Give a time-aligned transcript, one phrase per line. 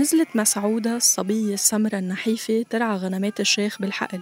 [0.00, 4.20] نزلت مسعودة الصبية السمرة النحيفة ترعى غنمات الشيخ بالحقل.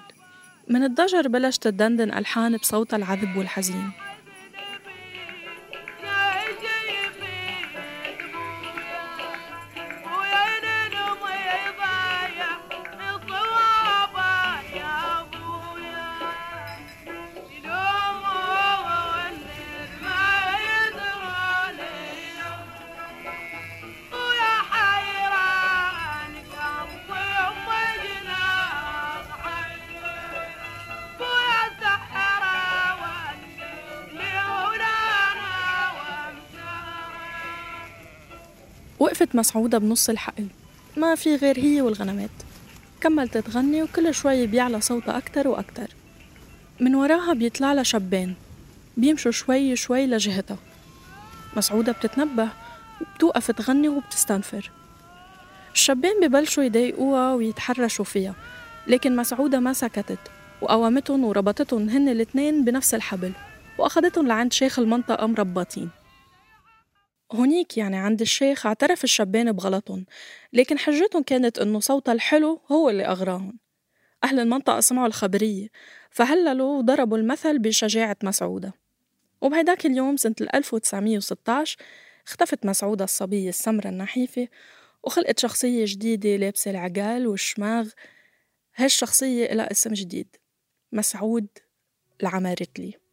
[0.69, 3.91] من الضجر بلشت تدندن ألحان بصوتها العذب والحزين.
[39.39, 40.47] مسعودة بنص الحقل.
[40.97, 42.31] ما في غير هي والغنمات.
[43.01, 45.91] كملت تغني وكل شوي بيعلى صوتها أكتر وأكتر.
[46.81, 48.35] من وراها بيطلع لها شبان.
[48.97, 50.57] بيمشوا شوي شوي لجهتها.
[51.57, 52.49] مسعودة بتتنبه
[53.01, 54.71] وبتوقف تغني وبتستنفر.
[55.75, 58.35] الشبان ببلشوا يضايقوها ويتحرشوا فيها
[58.87, 60.19] لكن مسعودة ما سكتت
[60.61, 63.33] وقومتهم وربطتهم هن الاثنين بنفس الحبل
[63.79, 65.91] وأخذتهم لعند شيخ المنطقة مربطين.
[67.33, 70.07] هونيك يعني عند الشيخ اعترف الشبان بغلطهم
[70.53, 73.59] لكن حجتهم كانت إنه صوتها الحلو هو اللي أغراهم.
[74.25, 75.69] أهل المنطقة سمعوا الخبرية
[76.11, 78.73] فهللوا وضربوا المثل بشجاعة مسعودة.
[79.41, 81.77] وبهيداك اليوم سنة 1916
[82.27, 84.49] اختفت مسعودة الصبية السمرة النحيفة
[85.03, 87.89] وخلقت شخصية جديدة لابسة العقال والشماغ.
[88.77, 90.37] هالشخصية إلها اسم جديد
[90.93, 91.47] مسعود
[92.23, 93.08] العمارتلي.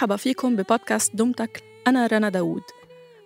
[0.00, 2.62] مرحبا فيكم ببودكاست دمتك أنا رنا داوود.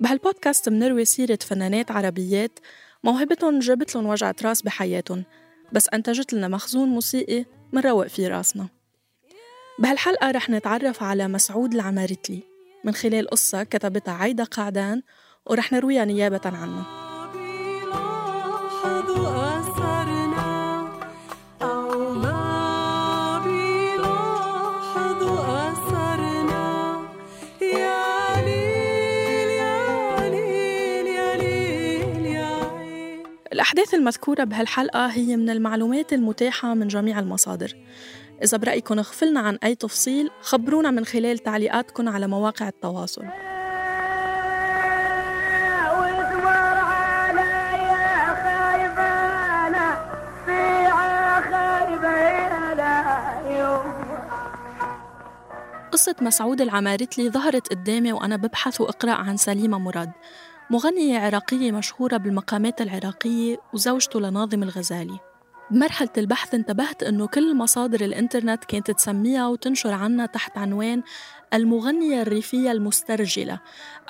[0.01, 2.59] بهالبودكاست منروي سيرة فنانات عربيات
[3.05, 5.25] موهبتهم جابت لهم وجعة راس بحياتهم
[5.73, 8.69] بس أنتجت لنا مخزون موسيقي منروق فيه راسنا.
[9.79, 12.43] بهالحلقة رح نتعرف على مسعود العمارتلي
[12.85, 15.03] من خلال قصة كتبتها عايدة قعدان
[15.47, 16.85] ورح نرويها نيابة عنه.
[33.75, 37.73] الأحداث المذكورة بهالحلقة هي من المعلومات المتاحة من جميع المصادر.
[38.43, 43.25] إذا برأيكم غفلنا عن أي تفصيل خبرونا من خلال تعليقاتكم على مواقع التواصل.
[55.93, 60.11] قصة مسعود العمارتلي ظهرت قدامي وأنا ببحث وأقرأ عن سليمة مراد.
[60.71, 65.19] مغنية عراقية مشهورة بالمقامات العراقية وزوجته لناظم الغزالي.
[65.71, 71.03] بمرحلة البحث انتبهت أنه كل مصادر الإنترنت كانت تسميها وتنشر عنها تحت عنوان
[71.55, 73.61] المغنية الريفية المسترجلة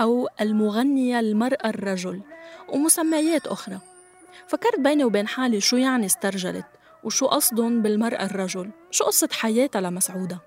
[0.00, 2.22] أو المغنية المرأة الرجل
[2.68, 3.78] ومسميات أخرى.
[4.46, 6.66] فكرت بيني وبين حالي شو يعني استرجلت
[7.04, 10.38] وشو قصدهم بالمرأة الرجل؟ شو قصة حياتها لمسعودة؟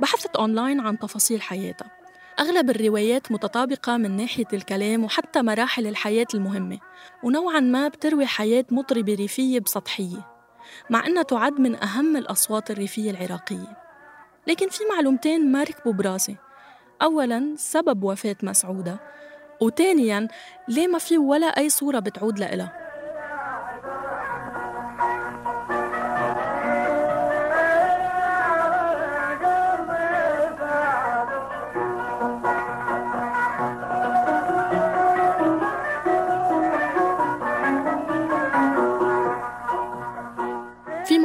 [0.00, 2.03] بحثت أونلاين عن تفاصيل حياتها.
[2.40, 6.78] أغلب الروايات متطابقة من ناحية الكلام وحتى مراحل الحياة المهمة
[7.22, 10.26] ونوعا ما بتروي حياة مطربة ريفية بسطحية
[10.90, 13.76] مع أنها تعد من أهم الأصوات الريفية العراقية.
[14.46, 16.36] لكن في معلومتين ما ركبوا براسي.
[17.02, 19.00] أولا سبب وفاة مسعودة
[19.60, 20.28] وثانيا
[20.68, 22.83] ليه ما في ولا أي صورة بتعود لإلها؟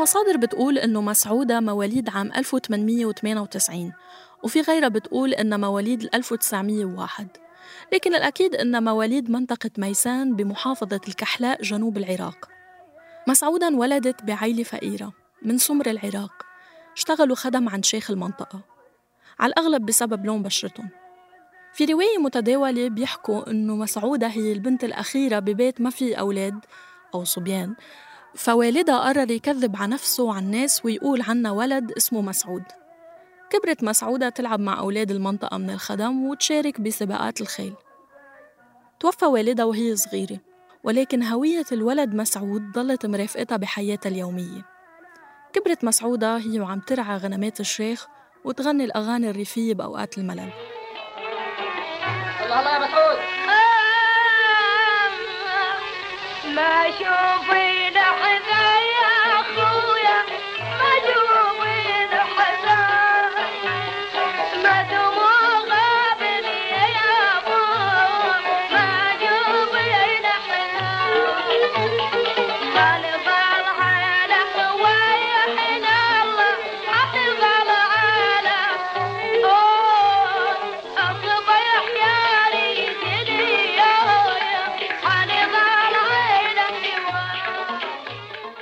[0.10, 3.94] مصادر بتقول إنه مسعودة مواليد عام 1898
[4.44, 7.28] وفي غيرها بتقول إنها مواليد 1901
[7.94, 12.50] لكن الأكيد إنها مواليد منطقة ميسان بمحافظة الكحلاء جنوب العراق.
[13.28, 16.46] مسعودة انولدت بعيلة فقيرة من سمر العراق.
[16.98, 18.60] اشتغلوا خدم عند شيخ المنطقة.
[19.40, 20.90] على الأغلب بسبب لون بشرتهم.
[21.74, 26.60] في رواية متداولة بيحكوا إنه مسعودة هي البنت الأخيرة ببيت ما في أولاد
[27.14, 27.76] أو صبيان
[28.36, 32.64] فوالدها قرر يكذب على نفسه وعن الناس ويقول عنا ولد اسمه مسعود.
[33.50, 37.74] كبرت مسعودة تلعب مع أولاد المنطقة من الخدم وتشارك بسباقات الخيل.
[39.00, 40.40] توفى والدها وهي صغيرة
[40.84, 44.66] ولكن هوية الولد مسعود ضلت مرافقتها بحياتها اليومية.
[45.54, 48.08] كبرت مسعودة هي وعم ترعى غنمات الشيخ
[48.46, 50.50] وتغني الأغاني الريفية بأوقات الملل.
[52.44, 53.39] الله الله يا مسعود.
[56.56, 58.79] ما شوفي لحظة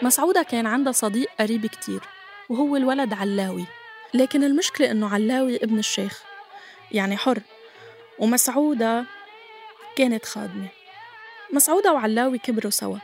[0.07, 2.01] مسعودة كان عندها صديق قريب كتير
[2.49, 3.65] وهو الولد علاوي.
[4.13, 6.23] لكن المشكلة إنه علاوي ابن الشيخ
[6.91, 7.39] يعني حر.
[8.19, 9.05] ومسعودة
[9.95, 10.67] كانت خادمة.
[11.53, 12.97] مسعودة وعلاوي كبروا سوا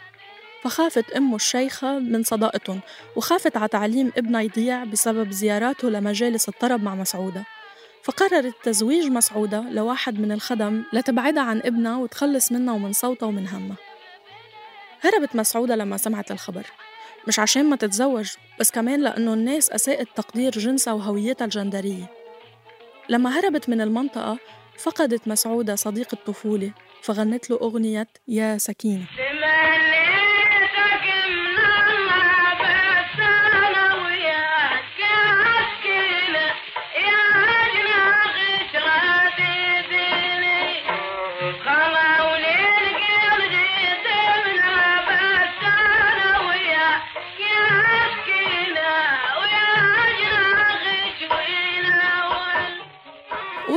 [0.64, 2.80] فخافت أمه الشيخة من صداقتهم
[3.16, 7.44] وخافت على تعليم ابنها يضيع بسبب زياراته لمجالس الطرب مع مسعودة.
[8.04, 13.76] فقررت تزويج مسعودة لواحد من الخدم لتبعدها عن ابنها وتخلص منها ومن صوتها ومن همها.
[15.02, 16.66] هربت مسعودة لما سمعت الخبر.
[17.28, 22.12] مش عشان ما تتزوج بس كمان لأنه الناس أساءت تقدير جنسها وهويتها الجندرية.
[23.10, 24.38] لما هربت من المنطقة
[24.78, 26.72] فقدت مسعودة صديق الطفولة
[27.02, 29.06] فغنت له أغنية يا سكينة.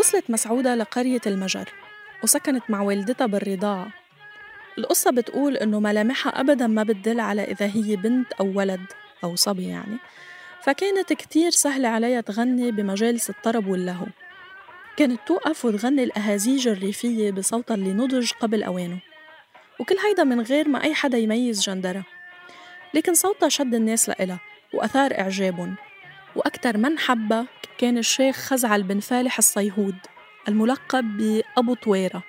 [0.07, 1.69] وصلت مسعودة لقرية المجر
[2.23, 3.89] وسكنت مع والدتها بالرضاعة.
[4.79, 8.81] القصة بتقول إنه ملامحها أبداً ما بتدل على إذا هي بنت أو ولد
[9.25, 9.97] أو صبي يعني.
[10.63, 14.07] فكانت كتير سهلة عليها تغني بمجالس الطرب واللهو
[14.97, 18.99] كانت توقف وتغني الأهازيج الريفية بصوتها اللي نضج قبل أوانه.
[19.81, 22.05] وكل هيدا من غير ما أي حدا يميز جندرها.
[22.95, 24.41] لكن صوتها شد الناس لإلها
[24.75, 25.77] وأثار إعجابهم.
[26.37, 27.47] وأكتر من حبها
[27.79, 29.97] كان الشيخ خزعل بن فالح الصيهود
[30.49, 32.23] الملقب بأبو طويرة.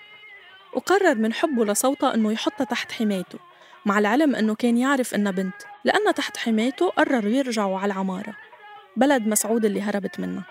[0.74, 3.40] وقرر من حبه لصوتها إنه يحطها تحت حمايته
[3.86, 8.36] مع العلم إنه كان يعرف إنها بنت لأنها تحت حمايته قرروا يرجعوا على العمارة
[8.98, 10.44] بلد مسعود اللي هربت منها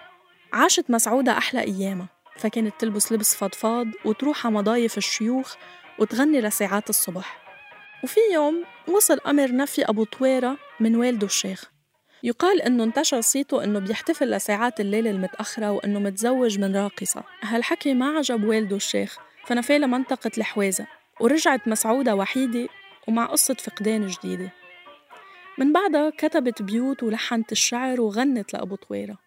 [0.53, 5.55] عاشت مسعودة أحلى أيامها فكانت تلبس لبس فضفاض وتروح على مضايف الشيوخ
[5.99, 7.39] وتغني لساعات الصبح.
[8.05, 11.71] وفي يوم وصل أمر نفي أبو طويرة من والده الشيخ.
[12.27, 17.25] يقال إنه انتشر صيته إنه بيحتفل لساعات الليل المتأخرة وإنه متزوج من راقصة.
[17.43, 20.87] هالحكي ما عجب والده الشيخ فنفاه لمنطقة الحوازة
[21.21, 22.69] ورجعت مسعودة وحيدة
[23.09, 24.53] ومع قصة فقدان جديدة.
[25.59, 29.26] من بعدها كتبت بيوت ولحنت الشعر وغنت لأبو طويرة.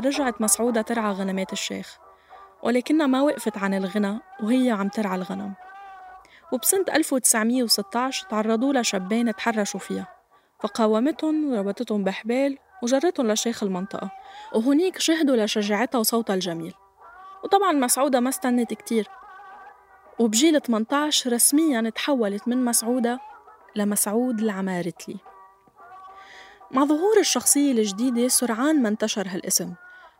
[0.00, 1.98] رجعت مسعودة ترعى غنمات الشيخ
[2.62, 5.54] ولكنها ما وقفت عن الغنى وهي عم ترعى الغنم.
[6.52, 10.08] وبسنة 1916 تعرضوا لها تحرشوا فيها
[10.60, 14.10] فقاومتهم وربطتهم بحبال وجرتهم لشيخ المنطقة
[14.54, 16.74] وهنيك شهدوا لشجاعتها وصوتها الجميل.
[17.44, 19.08] وطبعا مسعودة ما استنت كتير.
[20.18, 23.20] وبجيل 18 رسميا تحولت من مسعودة
[23.76, 25.16] لمسعود العمارتلي.
[26.70, 29.74] مع ظهور الشخصية الجديدة سرعان ما انتشر هالاسم.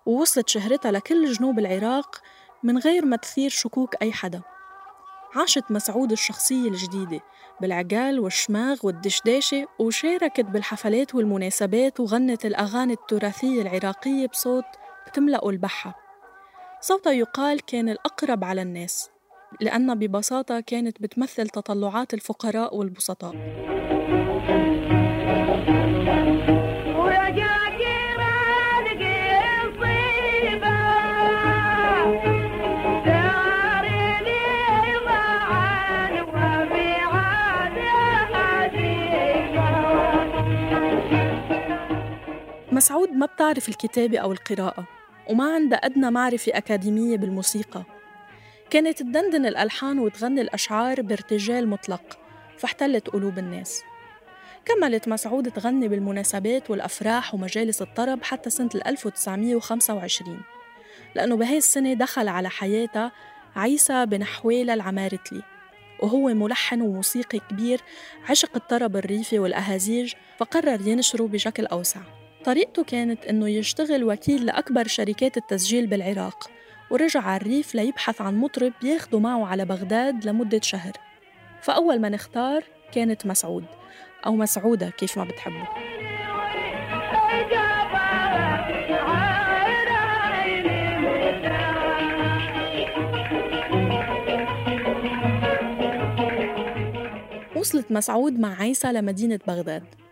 [0.07, 2.21] ووصلت شهرتها لكل جنوب العراق
[2.63, 4.43] من غير ما تثير شكوك أي حدا.
[5.37, 7.21] عاشت مسعود الشخصية الجديدة
[7.61, 14.65] بالعقال والشماغ والدشداشة وشاركت بالحفلات والمناسبات وغنت الأغاني التراثية العراقية بصوت
[15.07, 15.95] بتملأ البحة.
[16.81, 19.11] صوتها يقال كان الأقرب على الناس
[19.61, 23.35] لأنها ببساطة كانت بتمثل تطلعات الفقراء والبسطاء.
[42.85, 44.87] مسعود ما بتعرف الكتابة أو القراءة
[45.31, 47.83] وما عندها أدنى معرفة أكاديمية بالموسيقى.
[48.71, 52.19] كانت تدندن الألحان وتغني الأشعار بارتجال مطلق
[52.59, 53.83] فاحتلت قلوب الناس.
[54.65, 60.41] كملت مسعود تغني بالمناسبات والأفراح ومجالس الطرب حتى سنة 1925
[61.15, 63.13] لأنه بهي السنة دخل على حياتها
[63.57, 65.43] عيسى بن حويلة العمارتلي
[66.01, 67.81] وهو ملحن وموسيقي كبير
[68.29, 72.24] عشق الطرب الريفي والأهازيج فقرر ينشره بشكل أوسع.
[72.45, 76.51] طريقته كانت إنه يشتغل وكيل لأكبر شركات التسجيل بالعراق
[76.91, 80.93] ورجع على الريف ليبحث عن مطرب ياخده معه على بغداد لمدة شهر.
[81.61, 83.65] فأول ما نختار كانت مسعود
[84.27, 85.65] أو مسعودة كيف ما بتحبوا.
[97.57, 100.04] وصلت مسعود مع عيسى لمدينة بغداد.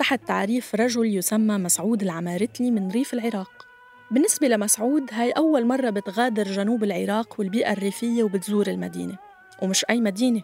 [0.00, 3.66] تحت تعريف رجل يسمى مسعود العمارتلي من ريف العراق.
[4.10, 9.18] بالنسبة لمسعود هاي أول مرة بتغادر جنوب العراق والبيئة الريفية وبتزور المدينة.
[9.62, 10.42] ومش أي مدينة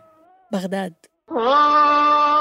[0.53, 0.95] بغداد.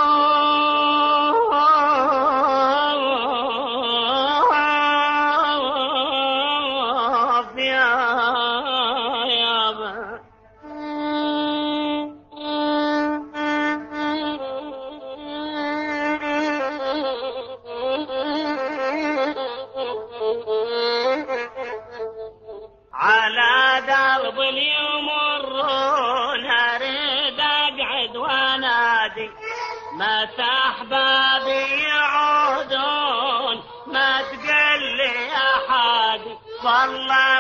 [36.75, 37.34] والله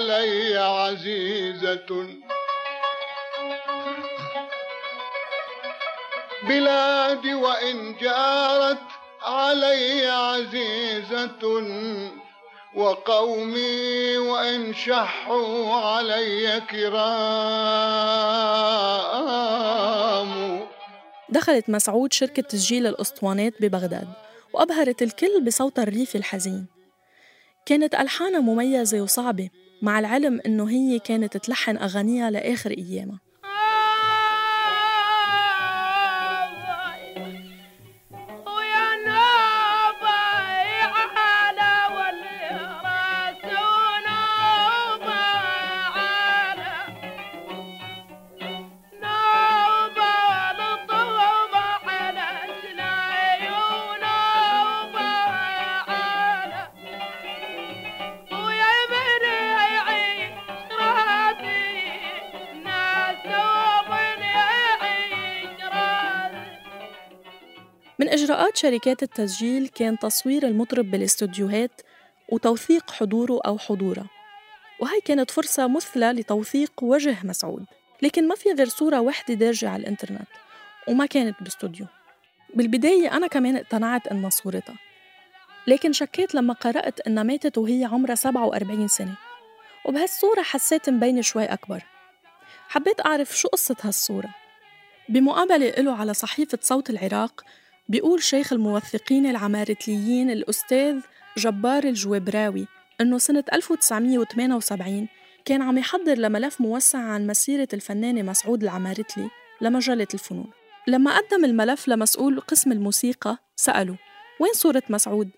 [0.00, 2.08] علي عزيزة.
[6.48, 8.78] بلادي وإن جارت
[9.22, 11.42] علي عزيزة.
[12.76, 17.00] وقومي وإن شحوا علي كرام.
[21.28, 24.08] دخلت مسعود شركة تسجيل الأسطوانات ببغداد
[24.52, 26.66] وأبهرت الكل بصوتها الريفي الحزين.
[27.66, 29.50] كانت ألحانها مميزة وصعبة
[29.82, 33.29] مع العلم إنه هي كانت تلحن أغانيها لآخر أيامها.
[68.60, 71.80] شركات التسجيل كان تصوير المطرب بالاستوديوهات
[72.28, 74.06] وتوثيق حضوره أو حضورها
[74.80, 77.64] وهي كانت فرصة مثلى لتوثيق وجه مسعود.
[78.02, 80.28] لكن ما في غير صورة واحدة دارجة على الإنترنت
[80.88, 81.86] وما كانت باستوديو.
[82.54, 84.76] بالبداية أنا كمان اقتنعت إنها صورتها
[85.66, 89.14] لكن شكيت لما قرأت إنها ماتت وهي عمرها 47 سنة.
[89.84, 91.82] وبهالصورة حسيت مبينة شوي أكبر.
[92.68, 94.34] حبيت أعرف شو قصة هالصورة.
[95.08, 97.44] بمقابلة له على صحيفة صوت العراق
[97.90, 101.00] بيقول شيخ الموثقين العمارتليين الأستاذ
[101.38, 102.66] جبار الجويبراوي
[103.00, 105.08] إنه سنة 1978
[105.44, 109.30] كان عم يحضر لملف موسع عن مسيرة الفنانة مسعود العمارتلي
[109.60, 110.50] لمجلة الفنون.
[110.86, 113.96] لما قدم الملف لمسؤول قسم الموسيقى سأله
[114.40, 115.30] وين صورة مسعود؟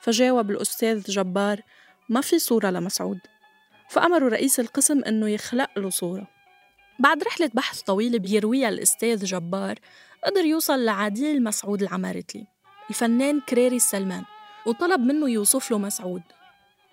[0.00, 1.60] فجاوب الأستاذ جبار
[2.08, 3.18] ما في صورة لمسعود.
[3.88, 6.35] فأمروا رئيس القسم إنه يخلق له صورة.
[6.98, 9.78] بعد رحلة بحث طويلة بيرويها الأستاذ جبار
[10.24, 12.46] قدر يوصل لعديل مسعود العمارتلي
[12.90, 14.24] الفنان كريري السلمان
[14.66, 16.22] وطلب منه يوصف له مسعود.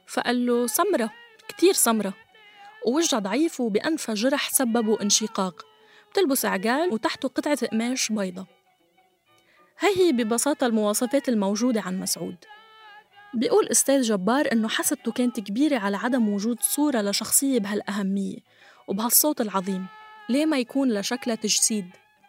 [0.08, 1.12] فقال له سمرة
[1.48, 2.14] كتير سمرة.
[2.88, 5.66] ووجهها ضعيف وبأنفها جرح سببوا انشقاق
[6.12, 8.46] بتلبس عقال وتحته قطعة قماش بيضة.
[9.80, 12.36] هاي هي ببساطة المواصفات الموجودة عن مسعود.
[13.34, 18.38] بيقول أستاذ جبار إنه حسدته كانت كبيرة على عدم وجود صورة لشخصية بهالأهمية
[18.88, 19.86] وبهالصوت العظيم.
[20.30, 21.86] ليه ما يكون لشكلها تجسيد؟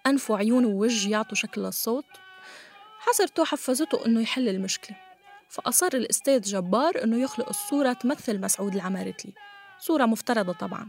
[0.07, 2.05] أنف وعيون ووجه يعطوا شكل للصوت؟
[2.99, 4.97] حسرته حفزته إنه يحل المشكلة.
[5.49, 9.33] فأصر الأستاذ جبار إنه يخلق الصورة تمثل مسعود العمارتلي
[9.79, 10.89] صورة مفترضة طبعاً.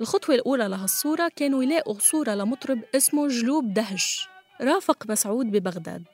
[0.00, 4.28] الخطوة الأولى لهالصورة كانوا يلاقوا صورة لمطرب اسمه جلوب دهش
[4.60, 6.04] رافق مسعود ببغداد.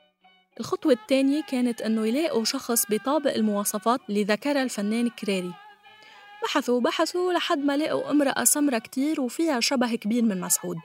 [0.61, 5.53] الخطوة الثانية كانت أنه يلاقوا شخص بيطابق المواصفات اللي ذكرها الفنان كراري.
[6.43, 10.76] بحثوا بحثوا لحد ما لقوا امرأة سمرة كتير وفيها شبه كبير من مسعود.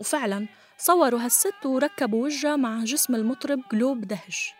[0.00, 0.46] وفعلا
[0.78, 4.54] صوروا هالست وركبوا وجهها مع جسم المطرب قلوب دهش.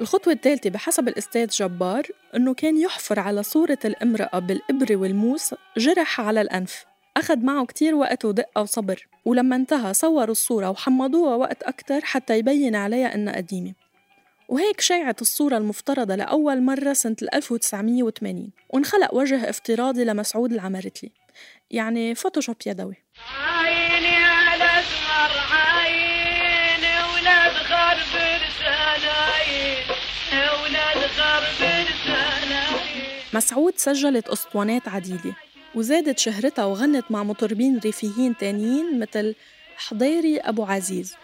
[0.00, 6.40] الخطوة الثالثة بحسب الأستاذ جبار أنه كان يحفر على صورة الامرأة بالإبرة والموس جرح على
[6.40, 6.84] الأنف.
[7.16, 9.08] أخذ معه كتير وقت ودقة وصبر.
[9.24, 13.74] ولما انتهى صوروا الصورة وحمضوها وقت أكتر حتى يبين عليها إنها قديمة.
[14.52, 21.10] وهيك شيعت الصورة المفترضة لأول مرة سنة 1980 وانخلق وجه افتراضي لمسعود العمرتلي
[21.70, 22.94] يعني فوتوشوب يدوي
[23.38, 29.84] عيني على أسمر عيني ولاد غرب رسالاين
[30.62, 35.36] ولاد غرب رسالاين مسعود سجلت أسطوانات عديدة
[35.74, 39.34] وزادت شهرتها وغنت مع مطربين ريفيين تانيين مثل
[39.76, 41.14] حضيري أبو عزيز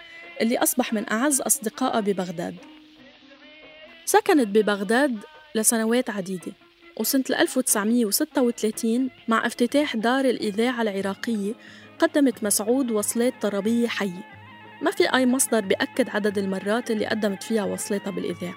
[0.41, 2.78] اللي أصبح من أعز أصدقائها ببغداد.
[4.09, 5.19] سكنت ببغداد
[5.55, 6.53] لسنوات عديدة
[7.01, 11.55] وسنة 1936 مع افتتاح دار الإذاعة العراقية
[11.99, 14.25] قدمت مسعود وصلات طربية حية.
[14.83, 18.55] ما في أي مصدر بيأكد عدد المرات اللي قدمت فيها وصلاتها بالإذاعة.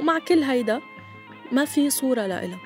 [0.00, 0.80] ومع كل هيدا
[1.52, 2.60] ما في صورة لإلها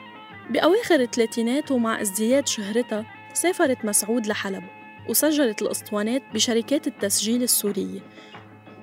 [0.50, 4.65] بأواخر الثلاثينات ومع ازدياد شهرتها سافرت مسعود لحلب
[5.08, 8.00] وسجلت الأسطوانات بشركات التسجيل السورية.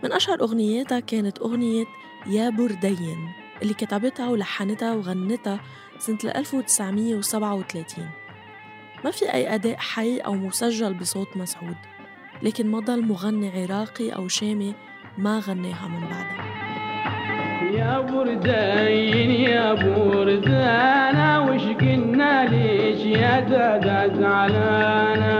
[0.03, 1.85] من أشهر أغنياتها كانت أغنية
[2.27, 3.29] يا بردين
[3.61, 5.59] اللي كتبتها ولحنتها وغنتها
[5.99, 8.09] سنة 1937
[9.05, 11.75] ما في أي أداء حي أو مسجل بصوت مسعود
[12.43, 14.73] لكن ما ضل مغني عراقي أو شامي
[15.17, 16.45] ما غناها من بعدها
[17.73, 25.39] يا بردين يا بردانا وش قلنا ليش يا دادا زعلانا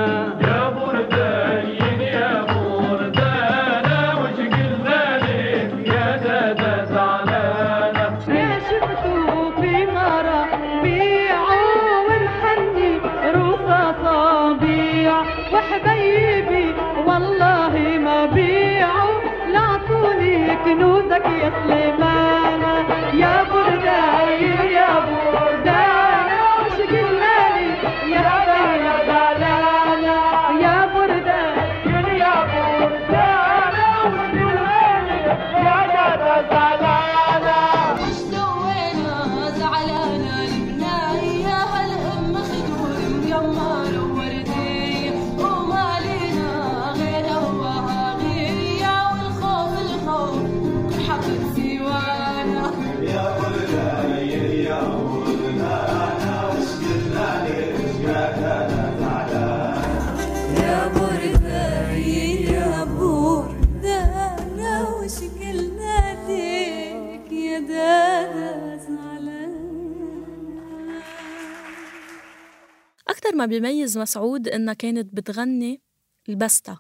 [73.40, 75.82] ما بيميز مسعود إنها كانت بتغني
[76.30, 76.78] البستا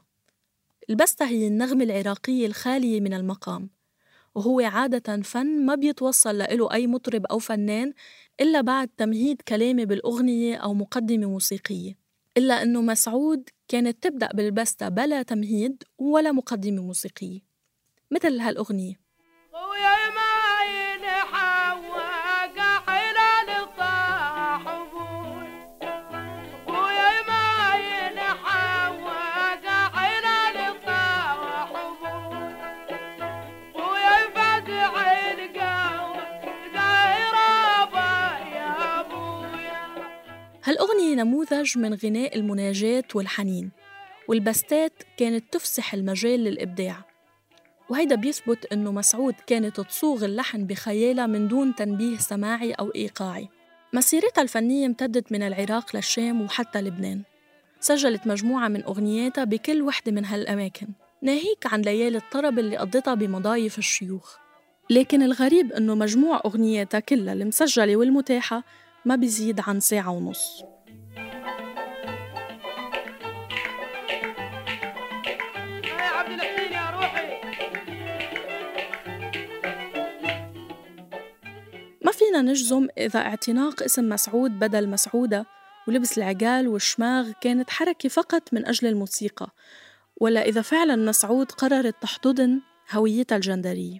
[0.89, 3.69] البستا هي النغمة العراقية الخالية من المقام
[4.35, 7.93] وهو عادة فن ما بيتوصل له أي مطرب أو فنان
[8.41, 11.97] إلا بعد تمهيد كلامي بالأغنية أو مقدمة موسيقية
[12.37, 17.39] إلا أنه مسعود كانت تبدأ بالبستا بلا تمهيد ولا مقدمة موسيقية
[18.11, 18.99] مثل هالأغنية.
[40.79, 43.71] هالأغنية نموذج من غناء المناجات والحنين
[44.27, 47.05] والبستات كانت تفسح المجال للإبداع.
[47.89, 53.49] وهيدا بيثبت إنه مسعود كانت تصوغ اللحن بخيالها من دون تنبيه سماعي أو إيقاعي.
[53.93, 57.21] مسيرتها الفنية امتدت من العراق للشام وحتى لبنان.
[57.79, 60.87] سجلت مجموعة من أغنياتها بكل وحدة من هالأماكن
[61.21, 64.37] ناهيك عن ليالي الطرب اللي قضتها بمضايف الشيوخ.
[64.89, 68.63] لكن الغريب إنه مجموع أغنياتها كلها المسجلة والمتاحة
[69.05, 70.63] ما بيزيد عن ساعة ونص.
[82.05, 85.45] ما فينا نجزم إذا اعتناق اسم مسعود بدل مسعودة
[85.88, 89.49] ولبس العقال والشماغ كانت حركة فقط من أجل الموسيقى
[90.17, 93.99] ولا إذا فعلا مسعود قررت تحتضن هويتها الجندرية.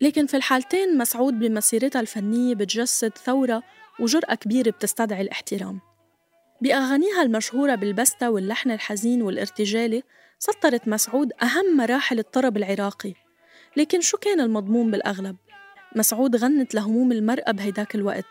[0.00, 3.62] لكن في الحالتين مسعود بمسيرتها الفنية بتجسد ثورة
[4.00, 5.80] وجرأة كبيرة بتستدعي الاحترام.
[6.60, 10.02] بأغانيها المشهورة بالبستة واللحن الحزين والارتجالي
[10.38, 13.14] سطرت مسعود أهم مراحل الطرب العراقي.
[13.76, 15.36] لكن شو كان المضمون بالأغلب؟
[15.96, 18.26] مسعود غنت لهموم المرأة بهيداك الوقت.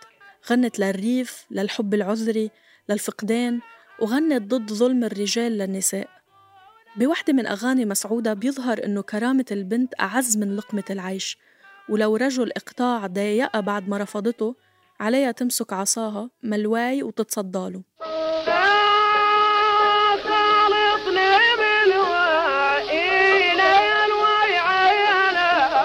[0.52, 2.52] غنت للريف، للحب العذري،
[2.90, 3.60] للفقدان
[4.02, 6.10] وغنت ضد ظلم الرجال للنساء.
[6.98, 11.38] بوحدة من أغاني مسعودة بيظهر إنه كرامة البنت أعز من لقمة العيش.
[11.90, 14.56] ولو رجل إقطاع ضايقها بعد ما رفضته
[15.00, 17.82] عليها تمسك عصاها ملواي وتتصدى له
[20.24, 23.10] خالطني بالوائي
[23.56, 25.38] ليل ويعين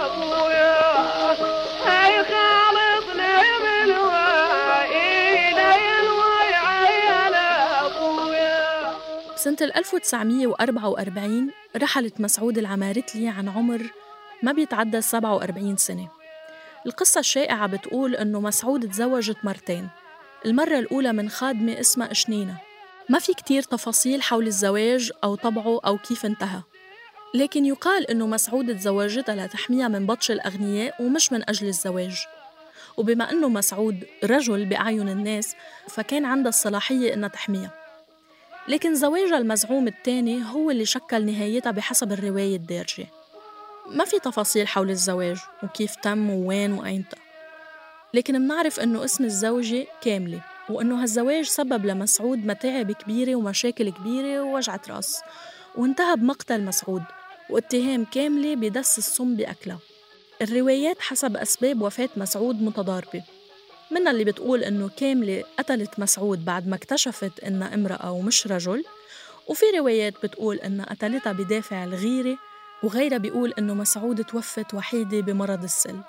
[0.02, 0.80] ابويا
[1.86, 7.34] هاي خالطني بالوائي ليل ويعين
[7.84, 8.94] ابويا
[9.34, 13.82] بسنة 1944 رحلت مسعود العمارتلي عن عمر
[14.42, 16.21] ما بيتعدى 47 سنة.
[16.86, 19.88] القصة الشائعة بتقول إنه مسعود تزوجت مرتين.
[20.46, 22.56] المرة الأولى من خادمة اسمها شنينة
[23.08, 26.62] ما في كتير تفاصيل حول الزواج أو طبعه أو كيف انتهى.
[27.34, 32.16] لكن يقال إنه مسعود تزوجتها لتحميها من بطش الأغنياء ومش من أجل الزواج.
[32.96, 35.54] وبما إنه مسعود رجل بأعين الناس
[35.88, 37.70] فكان عندها الصلاحية إنها تحميها.
[38.68, 43.06] لكن زواجها المزعوم الثاني هو اللي شكل نهايتها بحسب الرواية الدارجة.
[43.86, 47.16] ما في تفاصيل حول الزواج وكيف تم ووين وأيمتى
[48.14, 54.80] لكن منعرف إنه اسم الزوجة كاملة وإنه هالزواج سبب لمسعود متاعب كبيرة ومشاكل كبيرة ووجعة
[54.88, 55.20] راس.
[55.74, 57.02] وانتهى بمقتل مسعود
[57.50, 59.78] واتهام كاملة بدس السم بأكلها.
[60.42, 63.22] الروايات حسب أسباب وفاة مسعود متضاربة.
[63.90, 68.84] منها اللي بتقول إنه كاملة قتلت مسعود بعد ما اكتشفت إنها امرأة ومش رجل
[69.48, 72.38] وفي روايات بتقول إنها قتلتها بدافع الغيرة
[72.82, 76.00] وغيرها بيقول إنه مسعود توفت وحيدة بمرض السل.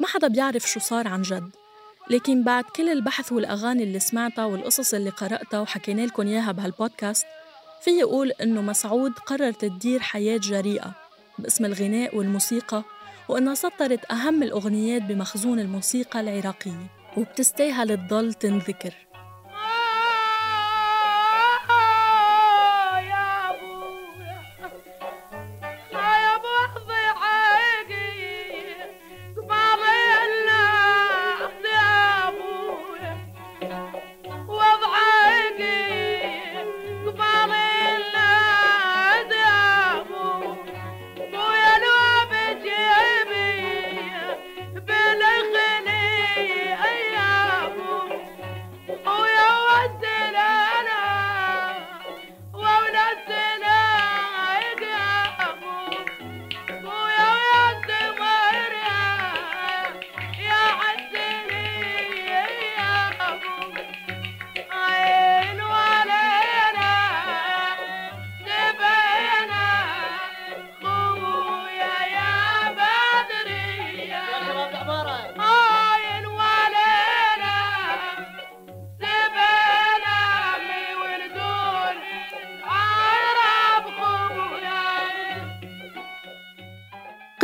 [0.00, 1.50] ما حدا بيعرف شو صار عن جد.
[2.10, 7.26] لكن بعد كل البحث والأغاني اللي سمعتها والقصص اللي قرأتها وحكينا لكم إياها بهالبودكاست
[7.82, 10.92] في أقول إنه مسعود قررت تدير حياة جريئة
[11.38, 12.82] باسم الغناء والموسيقى
[13.28, 16.86] وإنها سطرت أهم الأغنيات بمخزون الموسيقى العراقية
[17.16, 18.94] وبتستاهل تضل تنذكر.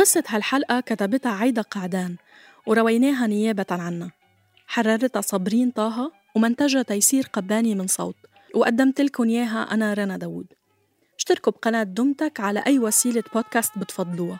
[0.07, 2.15] قصة هالحلقة كتبتها عايدة قعدان
[2.65, 4.11] ورويناها نيابة عنها.
[4.67, 8.15] حررتها صابرين طه ومنتجها تيسير قباني من صوت.
[8.55, 10.47] وقدمت لكم إياها أنا رنا داوود.
[11.17, 14.39] اشتركوا بقناة دمتك على أي وسيلة بودكاست بتفضلوها.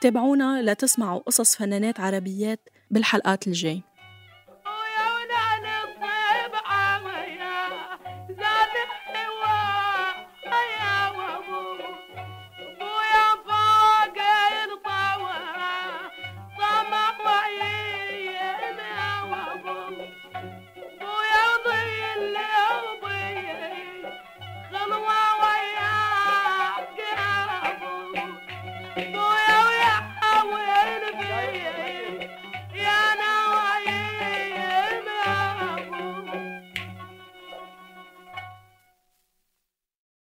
[0.00, 3.82] تابعونا لتسمعوا قصص فنانات عربيات بالحلقات الجاي.